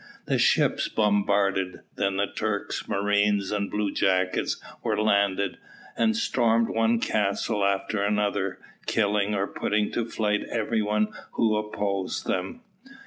The 0.25 0.39
ships 0.39 0.87
bombarded, 0.89 1.81
then 1.95 2.17
the 2.17 2.25
Turks, 2.25 2.89
marines, 2.89 3.51
and 3.51 3.69
bluejackets 3.71 4.57
were 4.81 4.99
landed, 4.99 5.59
and 5.95 6.17
stormed 6.17 6.69
one 6.69 6.99
castle 6.99 7.63
after 7.63 8.03
another, 8.03 8.57
killing 8.87 9.35
or 9.35 9.45
putting 9.45 9.91
to 9.91 10.05
flight 10.07 10.41
every 10.49 10.81
one 10.81 11.09
who 11.33 11.55
opposed 11.55 12.25
them. 12.25 12.63